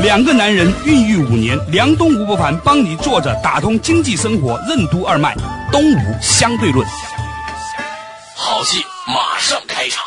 [0.00, 5.34] 两个男人孕育五年，梁东吴伯凡帮你坐着打通经济生活任督二脉，
[5.72, 6.86] 东吴相对论。
[8.36, 10.04] 好戏马上开场。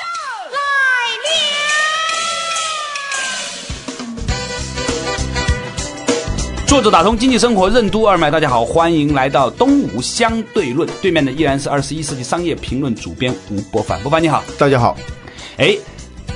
[6.66, 10.90] 作者打通经济生活任督二脉，大家好，欢迎来到东吴相对论。
[11.02, 14.02] 对面的依然是二十一世纪商业评论主编吴伯凡。
[14.02, 14.96] 伯凡你好，大家好。
[15.58, 15.78] 哎，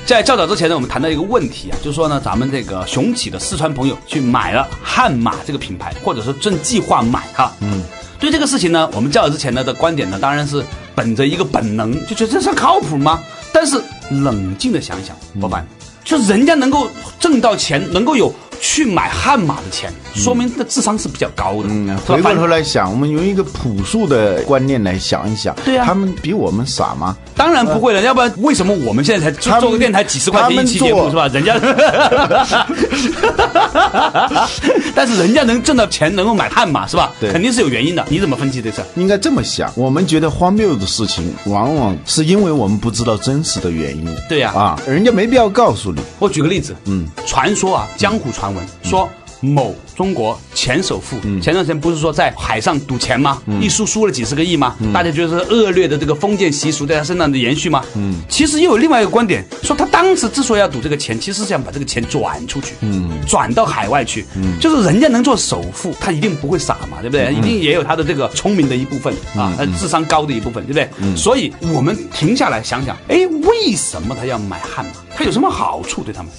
[0.06, 7.52] 在较早之前呢，我们谈到一个问题啊，就是说呢，咱们这个雄起的四川朋友去买了悍马这个品牌，或者说正计划买哈。
[7.60, 7.82] 嗯。
[8.20, 10.64] 对这个事情呢，我们较早之前呢的观点呢，当然是
[10.94, 13.20] 本着一个本能，就觉得这事靠谱吗？
[13.52, 15.66] 但是冷静的想想，老板，
[16.04, 16.88] 就人家能够
[17.20, 18.32] 挣到钱，能够有。
[18.60, 21.70] 去买悍马的钱，说明他的智商是比较高的。
[21.70, 27.16] 嗯，回过头来想，我们用一个朴素的观念来想一想，对呀，他们比我们傻吗？
[27.36, 31.28] 当然不会了，要不然为什么我们现在才做个电台几十块钱一期节目是吧？
[31.28, 31.60] 人家，
[34.96, 37.12] 但是人家能挣到钱，能够买悍马是吧？
[37.20, 38.06] 对，肯定是有原因的。
[38.10, 38.82] 你怎么分析这事？
[38.96, 44.08] 应该这么想，我们觉得荒谬的事情，往往是因为我们不知道真实的原因。
[44.30, 46.02] 对呀，啊，人家没必要告诉你。
[46.20, 49.10] 我举个例子，嗯，传说啊，江湖传闻说。
[49.42, 53.40] 某中国前首富，前段时间不是说在海上赌钱吗？
[53.62, 54.76] 一输输了几十个亿吗？
[54.92, 57.84] 大家觉得是恶劣的这个封建习俗在他身上的延续吗？
[57.96, 67.32] 嗯，其实又有另外一个观点，说他当时之所以要赌这个钱，其实是想把这个钱转出去，嗯，转到海外去，嗯，就是人家能做首富，他一定不会傻嘛，对不对？
[67.32, 70.90] 一定也有他的这个聪明的一部分啊，他智商高的一部分，对不对？
[70.98, 74.92] 嗯，所以我们停下来想想，哎，为什么他要买悍马？
[75.16, 76.32] 他有什么好处对他们？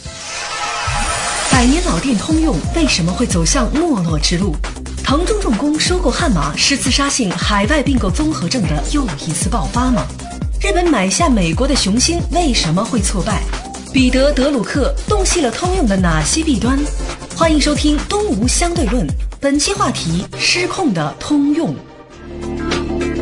[1.56, 4.54] 百年老店通用为什么会走向没落之路？
[5.02, 10.04] 腾中重工收购悍马是自杀性海外并购综合症的又一次爆发吗？
[10.60, 13.40] 日本买下美国的雄心为什么会挫败？
[13.90, 16.78] 彼得德鲁克洞悉了通用的哪些弊端？
[17.34, 19.06] 欢迎收听《东吴相对论》，
[19.40, 21.74] 本期话题：失控的通用。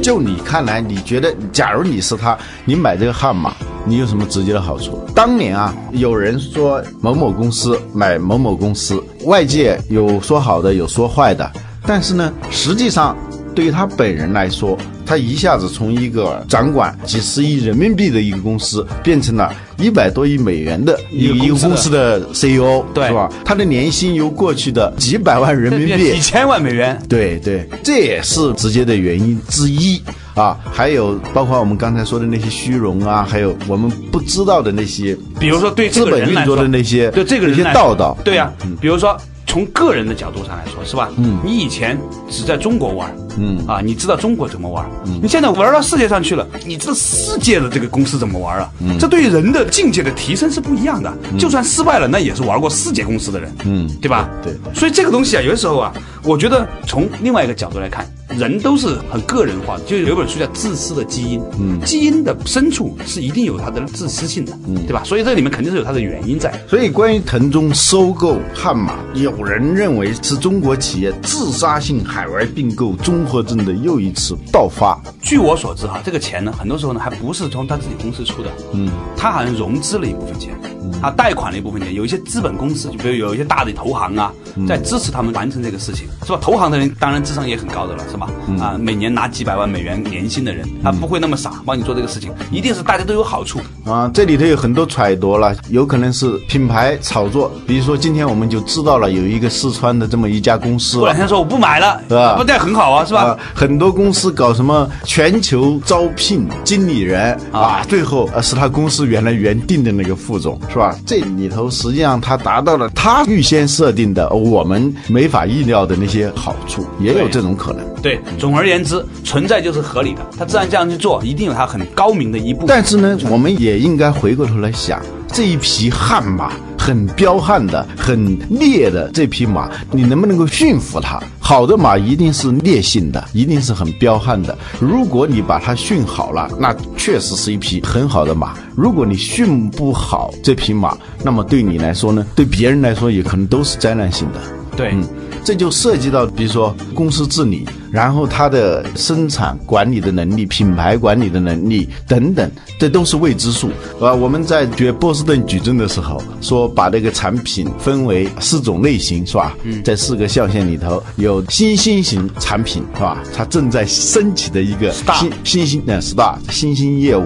[0.02, 3.54] 就你看来，你觉得，假如你是他，你买这个悍马？
[3.86, 4.98] 你有什么直接的好处？
[5.14, 11.50] 当年啊，有人说某某公司买某某公司，外界有说好的，有说坏的，
[11.86, 13.16] 但是呢，实际上
[13.54, 23.30] 对于他本人来说，他一下子从一个掌管几十亿人民币的一个公司，变成了一百多亿美元的一个公司的 CEO，对，是吧？
[23.44, 30.02] 他的年薪由过去的几百万人民币， 几千万美元，对对，这也是直接的原因之一。
[30.34, 39.16] 啊，还有包括我们刚才说的那些虚荣啊，还有我们不知道的那些，比如说对资本运作的那些，对这个人些道道，对呀，比如说。
[39.46, 41.10] 从个人的角度上来说，是吧？
[41.16, 41.96] 嗯，你以前
[42.28, 51.12] 只在中国玩，嗯啊，你知道中国怎么玩，嗯，你现在玩到世界上去了，你知道世界的这个公司怎么玩啊，嗯，这对于人的境界的提升是不一样的。
[51.38, 54.28] 就算失败了，那也是玩过世界公司的人，嗯，对吧？
[54.42, 54.52] 对。
[54.74, 55.92] 所以这个东西啊，有的时候啊，
[56.24, 59.84] 我觉得从另外一个角度来看，人都是很个人化的。
[59.84, 65.02] 就有本书叫《自私的基因》，嗯，基因的深处是一定有它的自私性的，嗯，对吧？
[65.04, 66.52] 所以这里面肯定是有它的原因在。
[66.68, 69.44] 所以关于腾中收购悍马，有。
[69.44, 75.00] 人认为是中国企业自杀性海外并购综合症的又一次爆发。
[75.22, 80.54] 据我所知，哈，这个钱呢，很多时候呢，还不是从他自己公司出的，嗯，他好像融资了一部分钱。
[81.00, 84.30] 他贷款了一部分钱，有一些资本公司，就比如有一些大的投行啊，
[84.68, 86.38] 在支持他们完成这个事情，是吧？
[86.42, 88.28] 投行的人当然智商也很高的了，是吧？
[88.60, 94.10] 啊，每年拿几百万美元年薪的人，他不会那么傻帮你做这个事情，一定是大家都有好处啊。
[94.12, 102.36] 这里头有很多揣度了，有可能是品牌炒作，比如说今天我们就知道了有一个四川的这么一家公司，过两天说我不买了，是吧？
[102.36, 103.38] 不，这很好啊，是吧？
[103.54, 110.96] 很多公司搞什么全球招聘经理人啊，最后呃是他公司原来原定的那个副总，是吧？
[111.06, 117.84] 这里头实际上他达到了他预先设定的我们没法意料的那些好处，也有这种可能。
[118.02, 120.20] 对，总而言之，存在就是合理的。
[120.36, 122.66] 他自然这样去做，一定有他很高明的一步。
[122.66, 126.52] 但是呢，我们也应该回过头来想，这一匹悍马。
[126.84, 131.18] 很彪悍的、很烈的这匹马，你能不能够驯服它？
[131.40, 134.54] 好的马一定是烈性的，一定是很彪悍的。
[134.78, 138.52] 如果你把它驯好了，那确实是一匹很好的马。
[138.76, 142.26] 如果你驯不好这匹马，那么对你来说呢？
[142.36, 144.38] 对别人来说也可能都是灾难性的。
[144.76, 144.94] 对。
[145.42, 153.68] 这就涉及到比如说公司治理，然后它的生产管理的能力、品牌管理的能力等等，这都是未知数。
[154.00, 159.56] 啊，我们在学波士顿矩阵的时候，说把这个产品分为四种类型，是吧？
[159.62, 163.22] 嗯，在四个象限里头有新兴型产品，是吧？
[163.32, 167.24] 它正在升起的一个新新兴的 star 新兴业务，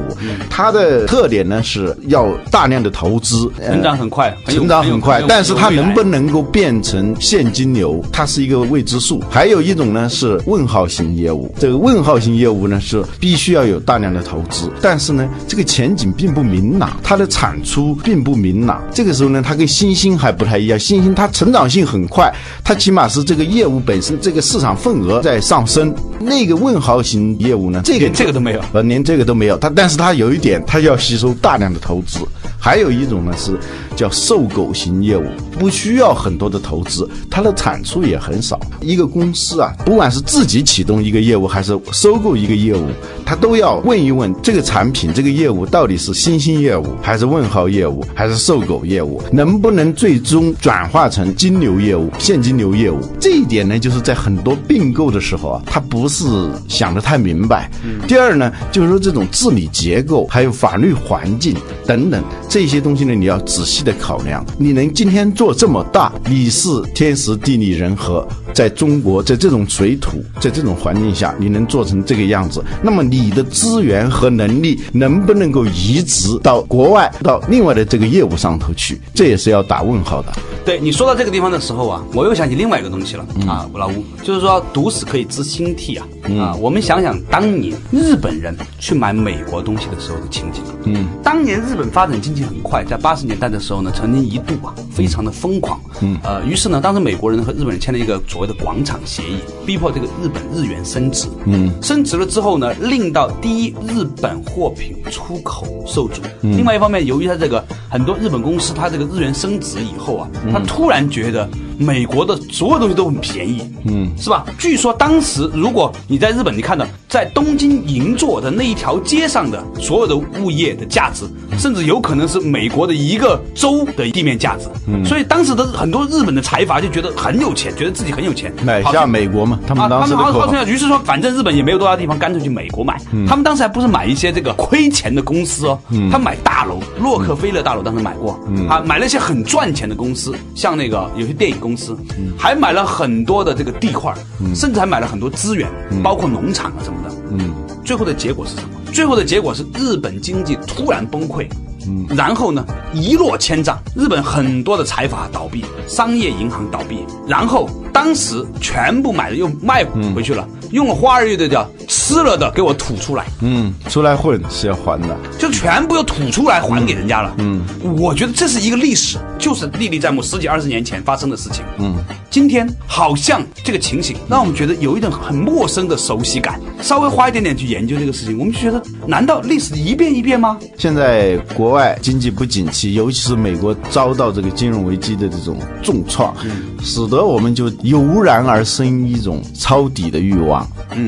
[0.50, 9.23] 它的特点呢是要大量的投资，成长很快，成长很快但是它能不能够变成现金流，它是一个未知数。
[9.31, 18.82] 还有一种呢是问号型业务，这个问号型业务呢是必须要有大量的投资，但是呢这个前景并不明朗，它的产出并不明朗。
[18.93, 22.32] 这个时候呢，它跟新兴还不太一样，新兴它成长性很快，
[22.64, 25.94] 它起码是这个业务本身这个市场份额在上升。
[26.20, 29.56] 那个问号型业务呢，这个连这个都没有呃，连这个都没有。
[29.58, 32.20] 它，但是它有一点，它要吸收大量的投资。
[32.58, 33.58] 还有一种呢是
[33.96, 35.25] 叫收购型业务，
[35.58, 38.58] 不需要很多的投资，它的产出也很少。
[38.81, 42.87] 一个公司啊，不管是自己启动一个业务，还是收购一个业务，
[43.25, 53.00] 它都要问一问这个产品、这个业务到底是新兴业务，还是问号业务，还是收购业务，能不能最终转化成金流业务、现金流业务？
[53.20, 56.25] 这一点呢，就是在很多并购的时候啊，它不是
[56.69, 57.70] 想得太明白。
[58.06, 61.55] 第二呢，就是说这种治理结构，还有法律环境
[61.87, 64.44] 等等这些东西呢，你要仔细的考量。
[64.58, 80.32] 你能今天做这么大，你是天时地利人和，在中国，在这种水土，在这种环境下，你能做成这个样子，那么你的资源和能力能不能够移植到国外，到另外的这个业务上头去，这也是要打问号的。
[80.64, 81.58] 对你说到这个地方的。
[81.58, 86.06] 时候啊，我又想起另外一个东西了、啊，老吴，就是说读史可以知兴替啊、
[86.38, 114.44] 啊，我们想想当年日本人去买美国东西的时候的情景，嗯，当年日本发展经济很快，在八十年代的时候呢，曾经一度啊非常的疯狂，嗯，呃，于是呢，当时美国人和日本人签了一个所谓的广场协议，逼迫这个日本日元升值，嗯，升值了之后呢，令到第一日本货品出口受阻，另外一方面，由于它这个很多日本公司它这个日元升值以后啊，他突然觉得美国的所有东西都很便宜，嗯，是吧？
[114.58, 121.25] 据说当时如果你在日本，你看到在东京银座的那一条街上的所有的物业的价值，
[121.58, 130.58] 甚至有可能是美国的一个州的地面价值，嗯，所以当时的很多日本的财阀就觉得很有钱，觉得自己很有钱，买下美国嘛，他们啊，当时的口号他们号称。
[130.58, 133.00] 要，于是说，反正日本也没有多大地方，干脆去美国买。
[133.26, 135.78] 他们当时还不是买一些这个亏钱的公司哦，
[136.10, 138.38] 他买大楼，洛克菲勒大楼当时买过，
[138.69, 141.97] 啊，买了一些很赚钱的公司，像那个有些电影公司，
[142.37, 144.19] 还买了很多的这个地块儿，
[144.55, 145.69] 甚至还买了很多资源，
[146.03, 147.15] 包括农场啊什么的。
[147.31, 147.55] 嗯，
[147.85, 148.69] 最后的结果是什么？
[148.93, 151.47] 最后的结果是日本经济突然崩溃。
[151.91, 159.85] 嗯然后呢，一落千丈，日本很多的财阀倒闭，商业银行倒闭，然后当时全部买的又卖
[160.15, 165.17] 回去了，用了花儿乐队叫吃了的给我吐出来，嗯，出来混是要还的。
[165.38, 167.35] 就全部要吐出来还给人家了。
[167.38, 167.62] 嗯，
[167.99, 171.65] 我觉得这是一个历史，就是历历在目，十几二十年前发生的事情。
[171.79, 171.97] 嗯，
[172.31, 176.61] 今天好像这个情形让我们觉得有一种很陌生的熟悉感。
[176.81, 180.59] 稍微花一点点去研究这个事情，我们就觉得，难道历史一遍一遍吗？
[180.76, 186.35] 现在国外经济不景气，尤其是美国遭到这个金融危机的这种重创，
[186.82, 190.57] 使得我们就油然而生一种抄底的欲望。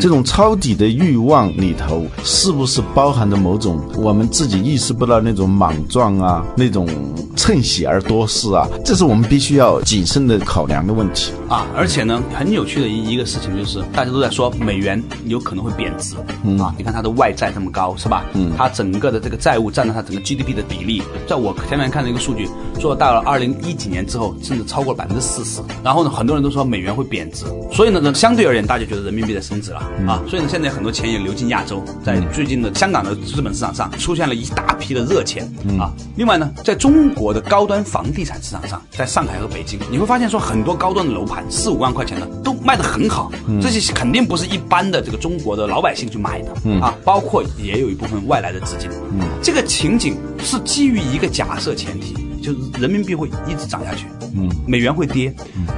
[0.01, 6.87] 这种抄底的欲望里头，是不是包含着某种我们自己意识不到那种莽撞啊，那种
[7.37, 8.67] 趁喜而多事啊？
[8.85, 11.33] 这是我们必须要谨慎的考量的问题。
[11.49, 16.15] 啊，而且呢，很有趣的一一个事情就是，大家都在说美元有可能会贬值、
[16.45, 16.73] 嗯啊。
[16.79, 18.25] 你看它的外债这么高，是吧？
[18.35, 25.61] 嗯，它整个的这个债务占了它整个 GDP 的比例，在我前面看了一个数据，说到了二零一几年之后，甚至超过了百分之四十。
[25.83, 30.23] 然后呢，很多人都说美元会贬值，所以呢，呢相对而言，大家觉得人民币在升值了、啊。
[30.29, 35.91] 所以呢，现在很多钱也流进亚洲，在最近的香港的资本市场上出现了一大批的热钱、啊。
[36.17, 48.91] 另外呢，在中国的高端房地产市场上，在上海和北京，你会发现说很多高端的楼盘四五万块钱的都卖得很好，这些肯定不是一般的这个中国的老百姓去买的、啊，包括也有一部分外来的资金。
[49.43, 52.30] 这个情景是基于一个假设前提。
[52.41, 55.33] 就是人民币会一直涨下去，嗯，美元会跌，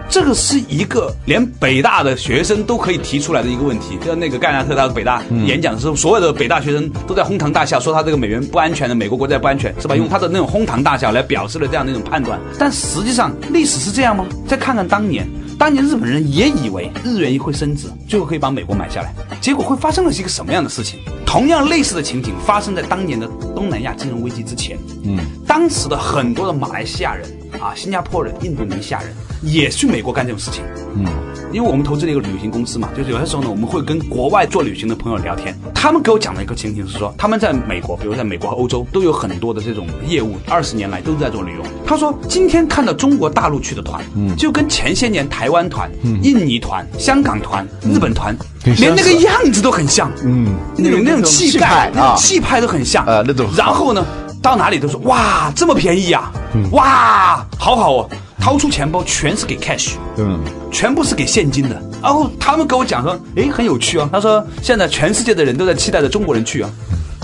[0.08, 3.98] 这个是一个连北大的学生都可以提出来的一个问题。
[4.04, 9.96] 就那个盖纳特他北大演讲的时候，所有的北大学生都在哄堂大笑，说他这个美元不安全的，美国国债不安全，是吧？
[9.96, 12.40] 用他的那种哄堂大笑来表示了这样的一种判断。
[12.58, 14.24] 但实际上，历史是这样吗？
[14.46, 15.28] 再看看当年。
[15.62, 20.98] 当年日本人也以为日元会升值，最后可以把美国买下来，结果会发生了一个什么样的事情？
[21.24, 24.76] 同样类似的情景发生在当年的东南亚金融危机之前。
[25.04, 25.16] 嗯，
[25.46, 30.62] 当时的很多的马来西亚人啊、新加坡人、印度尼西亚人，也去美国干这种事情。
[30.94, 31.06] 嗯，
[31.52, 41.62] 因为我们投资了一个旅行公司嘛，就是有些时候呢，我们会跟国外做旅行的朋友聊天，他们给我讲的一个情景是说，他们在美国，比如在美国和欧洲都有很多的这种业务，二十年来都在做旅游。
[41.86, 45.90] 他说，今天看到中国大陆去的团，嗯，就跟前些年台湾团、
[46.22, 53.48] 印尼团、香港团、日本团，连那个样子都很像，嗯，那种那种气气概那种气派都很像，呃那种。
[53.56, 54.04] 然后呢，
[54.42, 56.30] 到哪里都说哇这么便宜呀、
[56.72, 58.10] 哇好好哦，
[58.42, 60.40] 掏出钱包全是给 cash，嗯，
[60.72, 61.80] 全部是给现金的。
[62.02, 64.10] 然后他们跟我讲说，诶，很有趣啊。
[64.12, 66.68] 他说现在全世界的人都在期待着中国人去啊，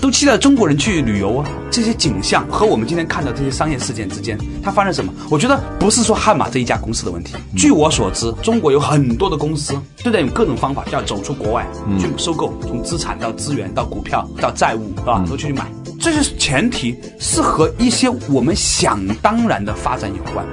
[0.01, 1.51] 都期待中国人去旅游啊。
[1.73, 5.13] 这些景象和我们今天看到这些商业事件之间，它发生什么？
[5.29, 7.35] 我觉得不是说悍马这一家公司的问题。
[7.57, 11.67] 据我所知，中国有很多的公司都在用各种方法要走出国外
[11.99, 15.25] 去收购，从资产到资源到股票到债务，是吧？
[15.29, 15.67] 都去买。
[16.01, 20.47] 这些前提是和一些我们想当然的发展有关。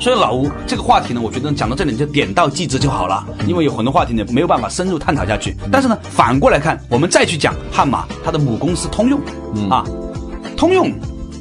[0.00, 5.54] 所以老吴这个话题呢，我觉得讲到这里就点到即止就好了，因为有很多话题呢没有办法深入探讨下去。
[5.70, 9.20] 但是呢，反过来看，我们再去讲悍马它的母公司通用，
[9.68, 9.84] 啊，
[10.56, 10.90] 通用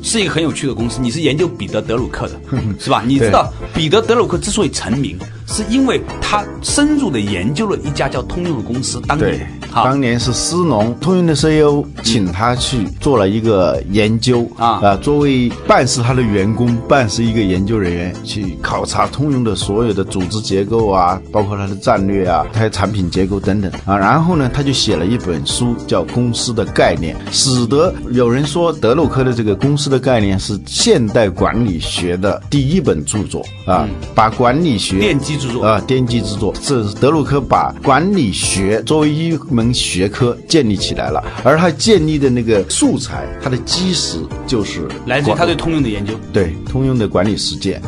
[0.04, 1.00] 是一个很有趣的公司。
[1.00, 2.38] 你是研究彼得德鲁克的，
[2.78, 3.02] 是吧？
[3.06, 5.18] 你知道彼得德鲁克之所以成名，
[5.52, 9.02] 是因为他深入的研究了一家叫通用的公司。
[9.08, 23.98] 当年，，好当年是斯隆通用的 CEO 请他去做了一个研究啊啊，作为办是他的员工，办是一个研究人员去考察通用的所有的组织结构啊，包括它的战略啊，它的产品结构等等啊。
[23.98, 36.54] 然后呢，他就写了一本书叫《公司的概念》，使得有人说德鲁克的这个公司的概念是现代管理学的第一本著作啊，把管理学奠基之作啊，奠基之作。
[36.62, 46.14] 这是德鲁克把管理学作为一门学科建立起来了，而他建立的那个素材，它的基石就是来自于他对通用的研究。
[46.34, 47.82] 对通用的管理实践。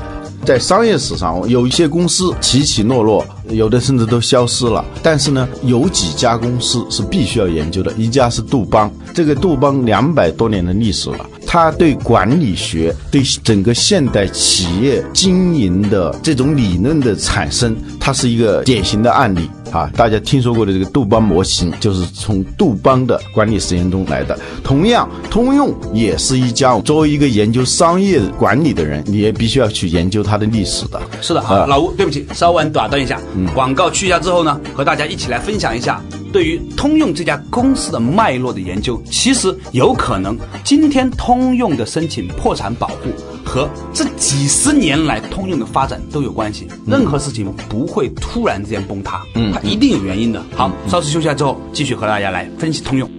[0.43, 4.83] 在商业史上，有一些公司起起落落，有的甚至都消失了。
[5.03, 8.91] 但是呢，有几家公司是必须要研究的，一家是杜邦。
[9.13, 19.49] 这个杜邦两百多年的历史了，它对管理学、对整个现代企业经营的这种理论的产生，它是一个典型的案例。
[19.71, 24.37] 啊，大家听说过的这个杜邦模型，就是从杜邦的管理实验中来的。
[24.61, 31.01] 同样，通用也是一家作为一个研究商业管理的人，你也必须要去研究它的历史的。
[31.21, 36.01] 是的，好，啊老吴，对不起，稍晚打断一下，嗯广告去一下之后呢，和大家一起来分享一下
[36.31, 39.01] 对于通用这家公司的脉络的研究。
[39.09, 43.09] 其实有可能，今天通用的申请破产保护
[43.43, 46.67] 和这几十年来通用的发展都有关系。
[46.87, 50.41] 任何事情不会突然之间崩塌，嗯，它一定有原因的。
[50.55, 53.09] 好，稍事休息下之后，继续和大家来分析通用。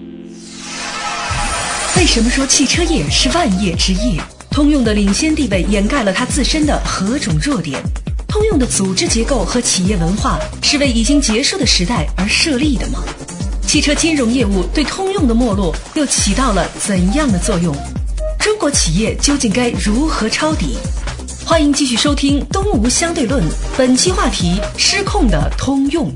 [1.97, 4.21] 为什么说汽车业是万业之业？
[4.51, 7.81] 通用的领先地位掩盖了它自身的何种弱点？
[8.33, 13.05] 通用的组织结构和企业文化是为已经结束的时代而设立的吗？
[13.67, 17.77] 汽车金融业务对通用的没落又起到了怎样的作用？
[18.41, 20.79] 中国企业究竟该如何抄底？
[21.45, 23.45] 欢迎继续收听《东吴相对论》，
[23.77, 26.11] 本期话题：失控的通用。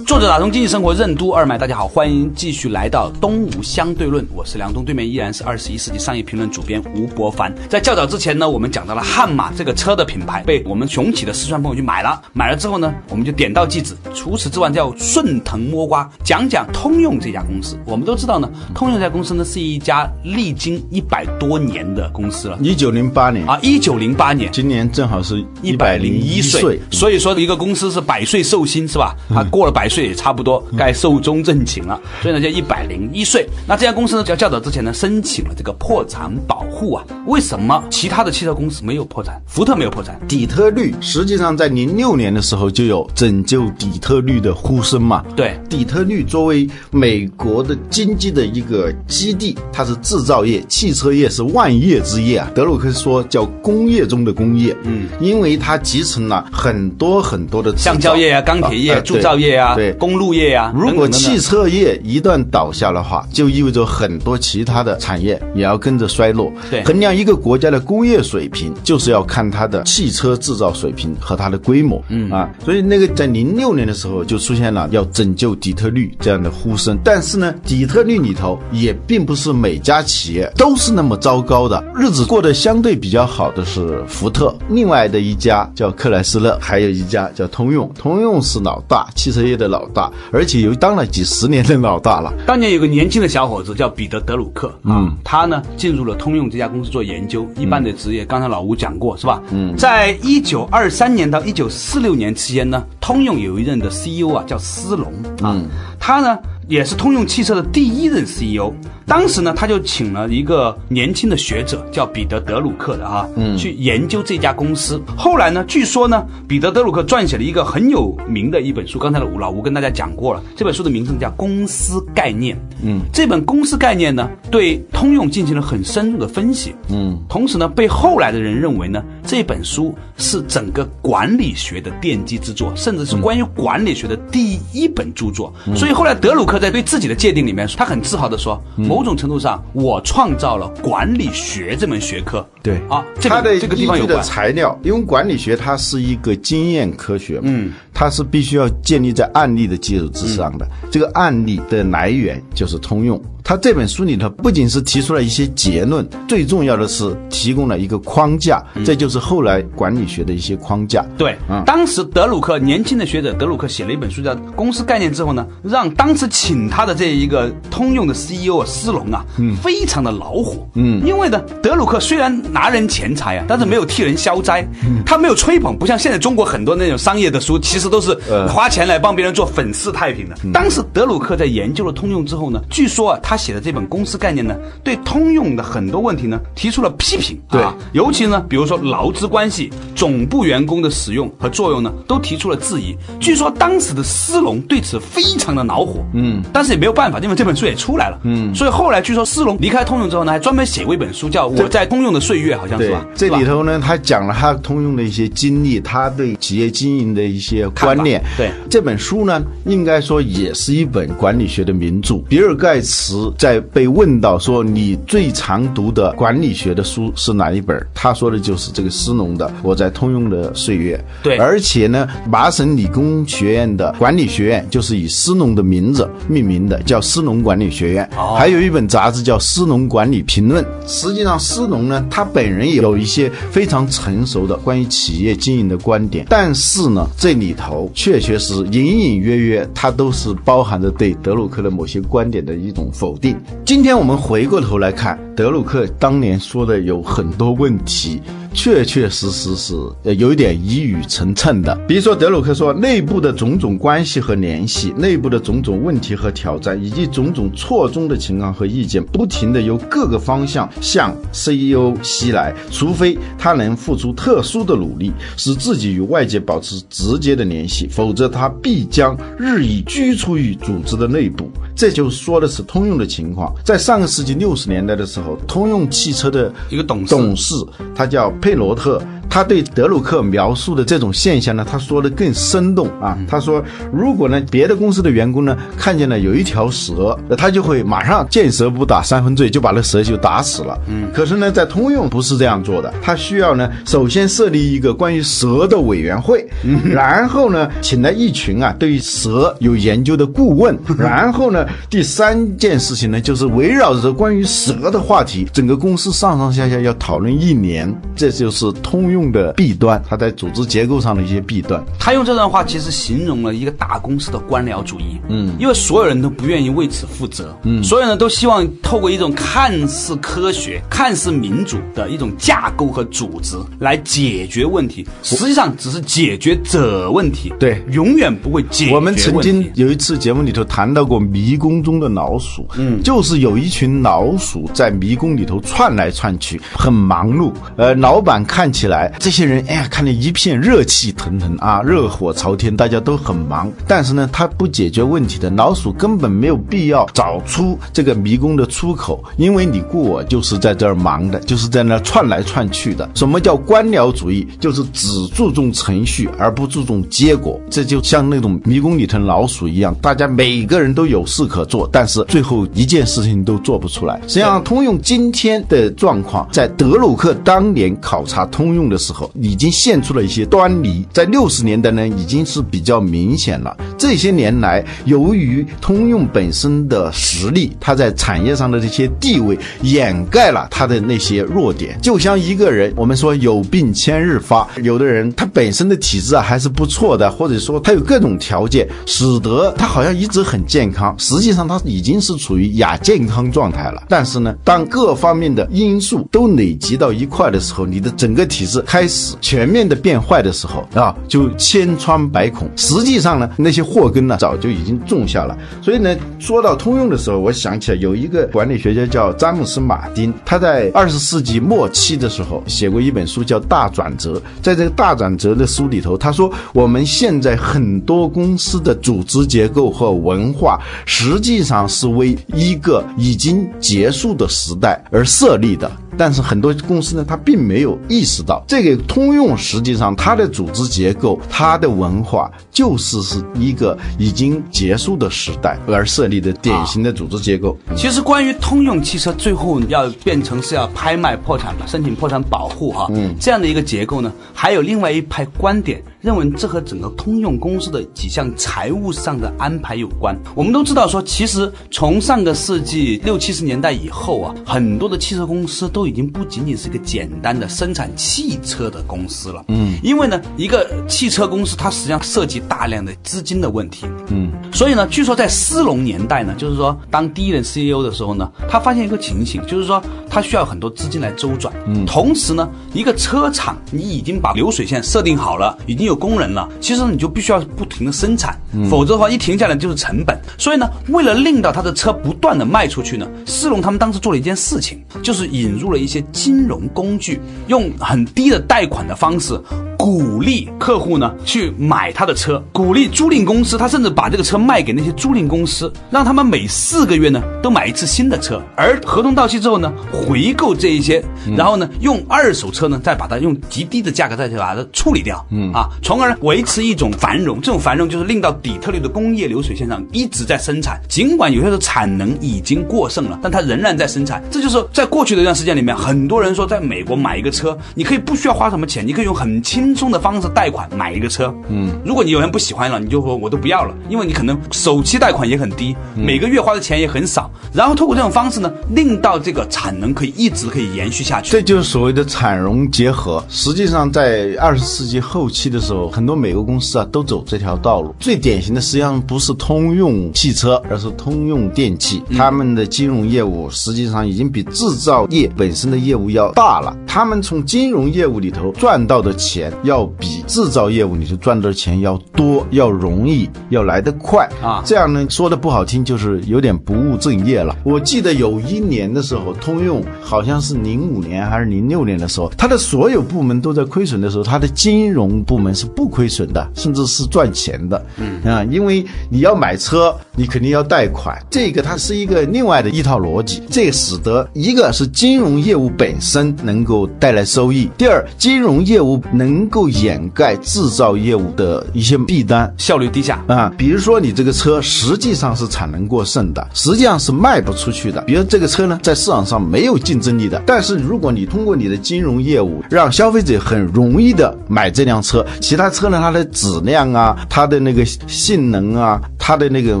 [0.16, 7.54] 作者打通经济生活任督二脉，大家好，欢迎继续来到东吴相对论，我是梁东，对面依然是二十一世纪商业评论主编吴伯凡。
[7.68, 13.94] 在较早之前呢，我们讲到了悍马这个车的品牌被我们雄起的四川朋友去买了，买了之后呢，我们就点到即止。
[14.14, 17.78] 除此之外，叫顺藤摸瓜，讲讲通用这家公司。
[17.84, 22.58] 我们都知道呢，通用这家公司呢是一家历经一百多年的公司了。
[22.62, 29.14] 一九零八年啊，一九零八年，今年正好是一百零一岁岁，，所以说一个公司是百岁寿星是吧？
[29.28, 33.46] 啊，过了百岁也差不多该寿终正寝了，所以呢就一百零一岁。
[33.66, 37.04] 那这家公司呢，在较早之前呢申请了这个破产保护啊。
[37.26, 39.40] 为什么其他的汽车公司没有破产？
[39.46, 40.18] 福特没有破产？
[40.28, 45.24] 底特律实际上在零六年的时候就有拯救底特律的呼声嘛。
[45.34, 52.50] 对底特律作为美国的经济的一个基地，它是制造业、汽车业是万业之业啊。
[52.54, 59.92] 德鲁克说叫工业中的工业，嗯，因为它集成了很多很多的橡胶业啊、钢铁业、呃铸造业啊、对。
[59.98, 66.52] 公路业啊，如果汽车业一旦倒下的话，就意味着很多其他的产业也要跟着衰落。
[66.70, 72.02] 对衡量一个国家的工业水平，就是要看它的汽车制造水平和它的规模。
[72.08, 76.98] 嗯啊，所以那个在零六年的时候就出现了要拯救底特律这样的呼声。
[77.02, 87.90] 但是呢，底特律里头也并不是每家企业都是那么糟糕的，日子过得相对比较好的是福特，另外的一家叫克莱斯勒，还有一家叫通用。
[87.94, 92.32] 通用是老大，汽车业的老老大，而且又当了几十年的老大了。
[92.46, 99.40] 当年有个年轻的小伙子叫彼得·德鲁克，嗯，他呢进入了通用这家公司做研究，一般的职业，刚才老吴讲过是吧？
[99.50, 105.12] 嗯，在一九二三年到一九四六年期间呢，通用有一任的 CEO 啊叫斯隆
[105.42, 105.56] 啊，
[106.00, 106.36] 他呢
[106.68, 108.72] 也是通用汽车的第一任 CEO。
[109.06, 115.00] 当时呢，他就请了一个年轻的学者，叫彼得·德鲁克的哈，嗯，去研究这家公司。
[115.16, 118.98] 后来呢，据说呢，彼得·德鲁克撰写了一个很有名的一本书。
[118.98, 122.56] 刚才老吴跟大家讲过了，这本书的名字叫《公司概念》。
[122.82, 126.74] 嗯，这本《公司概念》呢，对通用进行了很深入的分析。
[126.88, 135.54] 嗯，同时呢，被后来的人认为呢，这本书是整个管理学的奠基之作，甚至是关于管理学的第一本著作。
[135.76, 138.62] 所以后来德鲁克在对自己的界定里面，他很自豪的说。
[138.76, 142.46] 某种程度上，我创造了管理学这门学科。
[142.62, 150.68] 对啊，它的这个地方有的材料，因为管理学它是一个经验科学，嗯，它是必须要建立在案例的基础之上的。
[150.90, 153.18] 这个案例的来源就是通用。
[153.42, 161.06] 他这本书里头不仅是提出了一些结论，最重要的是提供了一个框架，这就是后来管理学的一些框架。
[161.16, 169.24] 对，当时德鲁克年轻的学者德鲁克写了一本书叫《公司概念》之后呢，让当时请他的这一个通用的 CEO 斯隆啊，
[169.62, 170.68] 非常的恼火。
[170.74, 174.66] 嗯，因为呢，德鲁克虽然拿人钱财啊，但是没有替人消灾，
[175.06, 178.14] 他没有吹捧，不像现在中国很多那种商业的书，其实都是
[178.48, 180.36] 花钱来帮别人做粉饰太平的。
[180.52, 183.34] 当时德鲁克在研究了通用之后呢，据说啊，他。
[183.46, 187.38] 写的这本公司概念呢，对通用的很多问题呢提出了批评。
[187.48, 187.62] 对，
[187.92, 192.96] 尤其呢，比如说劳资关系、总部员工的使用和作用呢，都提出了质疑。
[193.20, 196.04] 据说当时的斯隆对此非常的恼火。
[196.12, 198.18] 嗯，但是也没有办法，因为这本书也出来了。
[198.24, 203.06] 嗯，所以后来据说斯隆离开通用之后呢，还专门写过一本书，叫《我在通用的岁月》，好像是吧？
[203.14, 208.22] 这里头呢，他讲了他通用的一些经历，他对企业经营的一些观念。
[208.36, 212.16] 对，这本书呢，应该说也是一本管理学的名著。
[212.28, 213.32] 比尔盖茨。
[213.38, 217.86] 在被问到说你最常读的管理学的书是哪一本？
[217.94, 220.96] 他说的就是这个斯隆的《我在通用的岁月》。
[221.22, 228.08] 对，而且呢，麻省理工学院的管理学院就是以斯隆的名字命名的，叫斯隆管理学院。
[228.16, 230.64] 哦，还有一本杂志叫《斯隆管理评论》。
[230.86, 243.16] 实际上，斯隆呢，他本人也有一些非常成熟的关于企业经营的观点，但是呢，这里头确确实隐隐约约，它都是包含着对德鲁克的某些观点的一种否。
[243.18, 243.36] 定。
[243.64, 248.22] 今天我们回过头来看，德鲁克当年说的有很多问题。
[248.58, 251.78] 确确实实是呃有一点一语成谶的。
[251.86, 271.50] 比如说，德鲁克说，内部的种种关系和联系，内部的种种问题和挑战，以及种种错综的情况和意见，不停的由各个方向向 CEO 袭来，除非他能付出特殊的努力，使自己与外界保持直接的联系，否则他必将日益居住于组织的内部。
[271.74, 273.54] 这就说的是通用的情况。
[273.62, 277.54] 在上个世纪六十年代的时候，通用汽车的一个董事，董事
[277.94, 278.32] 他叫。
[278.40, 279.02] 佩罗特。
[279.28, 283.16] 他对德鲁克描述的这种现象呢，他说的更生动啊。
[283.28, 283.62] 他说，
[283.92, 290.78] 如果呢别的公司的员工呢看见了有一条蛇，他就会马上见蛇不打三分醉，就把那蛇就打死了。
[290.88, 296.46] 嗯，可是呢，在通用不是这样做的，他需要呢首先设立一个关于蛇的委员会，
[296.84, 309.15] 然后呢请来一群啊对于蛇有研究的顾问， 然后呢第三件事情呢就是围绕着关于蛇的话题，整个公司上上下下要讨论一年，这就是通用。
[309.16, 311.82] 用的弊端，他在组织结构上的一些弊端。
[311.98, 315.16] 他用这段话其实形容了一个大公司的官僚主义。
[315.30, 317.56] 嗯，因为所有人都不愿意为此负责。
[317.62, 327.50] 嗯，所有人都希望透过一种看似科学、看似民主的一种架构和组织来解决问题，实际上只是解决者问题。
[327.58, 332.68] 对，永远不会解决我们曾经有一次节目里头谈到过迷宫中的老鼠。
[332.76, 337.50] 嗯，就是有一群老鼠在迷宫里头窜来窜去，很忙碌。
[337.76, 339.05] 呃，老板看起来。
[339.18, 343.72] 这些人，哎呀，看着一片热气腾腾啊，热火朝天，大家都很忙。
[343.86, 353.08] 但是呢，他不解决问题的老鼠根本没有必要找出这个迷宫的出口，因为你雇我就是在这儿忙的，就是在那窜来窜去的。
[353.14, 354.46] 什么叫官僚主义？
[354.60, 357.60] 就是只注重程序而不注重结果。
[357.70, 364.20] 这就像那种迷宫里头老鼠一样，大家每个人都有事可做，但是最后一件事情都做不出来。
[364.26, 368.95] 实际上，通用今天的状况，在德鲁克当年考察通用的。
[368.96, 371.06] 的时候，已经现出了一些端倪。
[371.12, 373.76] 在六十年代呢，已经是比较明显了。
[373.98, 381.98] 这些年来，由于通用本身的实力，它在产业上的这些地位，掩盖了它的那些弱点。
[382.00, 394.04] 就像一个人，我们说有病千日发，有的人他本身的体质啊还是不错的，或者说他有各种条件，使得他好像一直很健康，实际上他已经是处于亚健康状态了。
[394.08, 402.70] 但是呢，当各方面的因素都累积到一块的时候，你的整个体质开始全面的变坏的时候啊，就千疮百孔。
[402.76, 405.58] 实际上呢，那些祸根呢早就已经种下了。
[405.82, 414.34] 所以呢，说到通用的时候，我想起来有一个管理学家叫詹姆斯·马丁，他在二十世纪末期的时候写过一本书叫《大转折》。
[414.62, 425.90] 在这个大转折的书里头，他说我们现在很多公司的组织结构和文化，实际上是为一个已经结束的时代而设立的。
[426.16, 437.76] 但是很多公司呢，它并没有意识到，这个通用实际上它的组织结构、它的文化，就是是一个已经结束的时代而设立的典型的组织结构。
[437.96, 446.02] 其实关于通用汽车最后要变成是要拍卖破产、申请破产保护哈，嗯，这样的一个结构呢，还有另外一派观点。
[446.26, 450.36] 认为这和整个通用公司的几项财务上的安排有关。
[450.56, 459.64] 我们都知道说，其实从上个世纪六七十年代以后啊，很多的汽车公司都已经不仅仅是一个简单的生产汽车的公司了。
[459.68, 464.04] 嗯，因为呢，一个汽车公司它实际上涉及大量的资金的问题。
[464.26, 471.72] 嗯，所以呢，据说在斯隆年代呢，就是说当第一任 CEO 的时候呢，他发现一个情形，就是说他需要很多资金来周转。
[471.86, 476.15] 嗯，同时呢，一个车厂你已经把流水线设定好了，已经有。
[476.16, 478.58] 工人了，其实你就必须要不停的生产，
[478.90, 480.36] 否则的话一停下来就是成本。
[480.58, 489.60] 所以呢，为了令到他的车不断的卖出去呢，斯隆他们当时做了一件事情，就是引入了一些金融工具，用很低的贷款的方式。
[490.06, 501.20] 鼓励客户呢去买他的车，鼓励租赁公司，他甚至把这个车卖给那些租赁公司，让他们每四个月呢都买一次新的车，而合同到期之后呢回购这一些，
[501.56, 507.60] 然后呢用二手车呢再把它用极低的价格再去把它处理掉，嗯啊，从而维持一种繁荣。
[507.60, 514.40] 这种繁荣就是令到底特律的工业流水线上一直在生产，尽管有些的产能已经过剩了，但它仍然在生产。
[514.52, 519.95] 这就是在过去的一段时间里面，很多人说在美国买一个车，你可以不需要花什么钱，你可以用很轻。
[519.96, 531.50] 轻松的方式贷款买一个车，嗯，如果你有人不喜欢了，你就说我都不要了，因为你可能首期贷款也很低，每个月花的钱也很少，然后通过这种方式呢，令到这个产能可以一直可以延续下去。
[531.50, 533.42] 这就是所谓的产融结合。
[533.48, 538.14] 实际上，在二十世纪后期的时候，很多美国公司啊都走这条道路。
[538.20, 546.94] 最典型的实际上不是通用汽车，而是通用电器，他们的金融业务实际上已经比制造业本身的业务要大了。
[547.06, 549.72] 他们从金融业务里头赚到的钱。
[549.86, 554.82] 要比制造业务你就赚的钱要多，要容易，要来得快啊！
[554.84, 557.74] 这样呢，说的不好听，就是有点不务正业了。
[557.84, 568.04] 我记得有一年的时候，通用好像是零五年还是零六年的时候，它的所有部门都在亏损的时候，它的金融部门是不亏损的，甚至是赚钱的。
[568.16, 573.62] 嗯啊，因为你要买车，你肯定要贷款，这个它是一个另外的一套逻辑。
[573.70, 579.65] 这使得一个是金融业务本身能够带来收益，第二，金融业务能。
[579.66, 583.72] 能够掩盖制造业务的一些弊端，效率低下啊。
[583.76, 588.20] 比如说，你这个车实际上是产能过剩的，实际上是卖不出去的。
[588.22, 590.62] 比如这个车呢，在市场上没有竞争力的。
[590.64, 600.00] 但是如果你通过你的金融业务，让消费者很容易的买这辆车，其他车呢，它的质量啊，它的那个性能啊，它的那个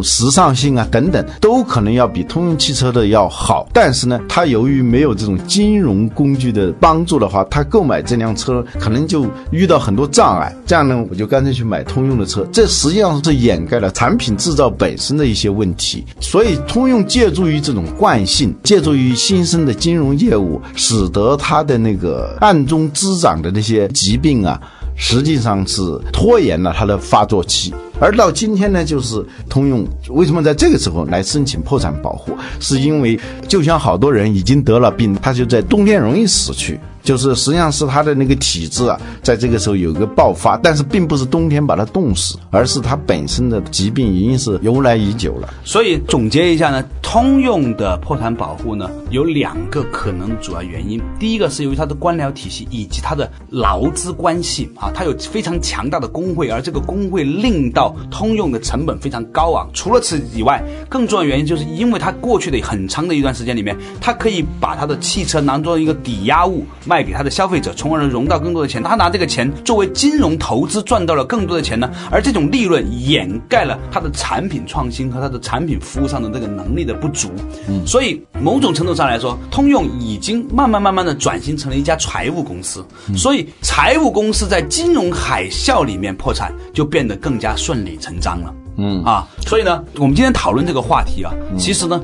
[0.00, 3.68] 时尚性啊等等，都可能要比通用汽车的要好。
[3.72, 9.26] 但是呢，它由于没有这种金融工具的帮助的话，它购买这辆车可能就。
[9.56, 12.46] 遇到很多障碍，这样呢，我就干脆去买通用的车。
[12.52, 16.04] 这实际上是掩盖了产品制造本身的一些问题。
[16.20, 24.60] 所以，通用借助于这种惯性，借助于新生的金融业务，使得它的那个暗中滋长的那些疾病啊，
[24.94, 25.80] 实际上是
[26.12, 27.72] 拖延了它的发作期。
[28.00, 36.78] 而到今天呢，就是通用为什么在这个时候来申请破产保护，是因为就像好多人已经得了病，他就在冬天容易死去。
[37.02, 45.54] 就是实际上是他的那个体质啊，在这个时候有一个爆发，但是并不是冬天把他冻死，而是他本身的疾病已经是由来已久了。
[45.62, 59.68] 所以总结一下呢，通用的破产保护呢有两个可能主要原因，第一个是由于它的官僚体系以及它的劳资关系啊，它有非常强大的工会，而这个工会令到到通用的成本非常高昂。
[59.72, 68.82] 除了此以外，更重要的原因就是因为它过去的很长的一段时间里面，它可以把它的汽车当做一个抵押物卖给它的消费者，从而融到更多的钱。
[68.82, 77.30] 他拿这个钱作为金融投资赚到了更多的钱呢，而这种利润掩盖了它的产品创新和它的产品服务上的这个能力的不足。
[77.68, 82.84] 嗯，所以某种程度上来说，通用已经慢慢慢慢的转型成了一家财务公司。
[83.16, 88.54] 所以财务公司在金融海啸里面破产，就变得更加顺理成章了。
[88.78, 92.00] 嗯啊，所以呢，我们今天讨论这个话题啊，其实呢。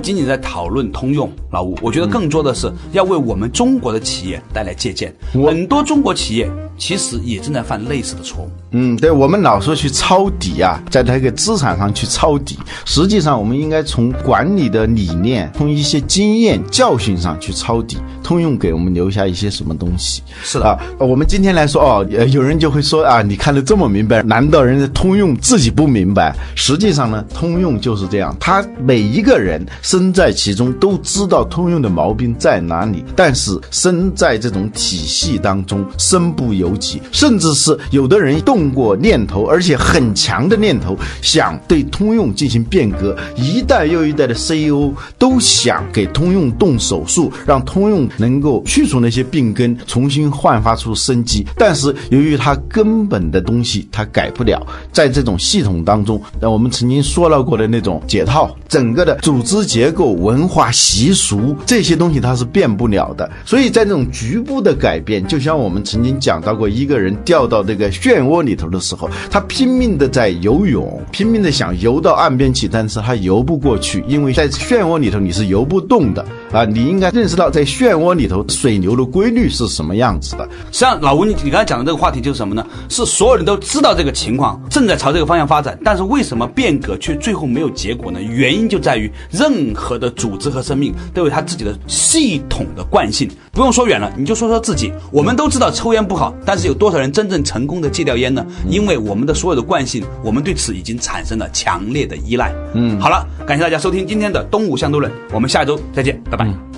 [0.00, 5.14] 不仅仅在讨论通用老吴，我觉得更多的是要为我们中国的企业带来借鉴。
[5.30, 8.48] 很多中国企业其实也正在犯类似的错误。
[8.70, 17.98] 嗯，对，我们老说去抄底啊，在那个资产上去抄底，实际上我们应该从管理的理念、从一些经验教训上去抄底。
[18.22, 20.22] 通用给我们留下一些什么东西？
[20.44, 26.32] 是的啊，我们今天来说哦，有人就会说啊，你看得这么明白，难道人家通用自己不明白？
[26.54, 48.08] 实际上呢，通用就是这样，他每一个人身在其中都知道通用的毛病在哪里，但是身在这种体系当中身不由己，甚至是有的人动过念头，而且很强的念头，想对通用进行变革，一代又一代的 CEO 都想给通用动手术，让通用。
[48.18, 54.60] 能够去除那些病根，重新焕发出生机，但是由于它根本的东西它改不了，
[54.92, 63.30] 在这种系统当中，那我们曾经说到过的那种解套，整个的组织结结构、文化习俗这些东西它是变不了的。
[63.46, 76.64] 所以在这种局部的改变，就像我们曾经讲到过，一个人掉到这个漩涡里头的时候，他拼命的在游泳，拼命的想游到岸边去，但是他游不过去，因为在漩涡里头你是游不动的啊！
[76.64, 78.10] 你应该认识到在漩涡。
[78.20, 80.44] 里头水流的规律是什么样子的？
[80.72, 82.66] 实际上，老吴，你你刚才讲的这个话题就是什么呢？
[82.88, 88.20] 是所有人都知道这个情况正在朝这个方向发展，但是为什么变革却最后没有结果呢？
[88.20, 93.30] 原因就在于任何的组织和生命都有它自己的系统的惯性。
[93.52, 94.92] 不用说远了，你就说说自己。
[95.12, 98.44] 我们都知道抽烟不好，但是有多少人真正成功的戒掉烟呢？
[98.68, 102.52] 因为我们的所有的惯性，我们对此已经产生了强烈的依赖。
[102.74, 106.39] 嗯，好了，感谢大家收听今天的东吴相对论，我们下周再见，拜。
[106.40, 106.69] 아 니.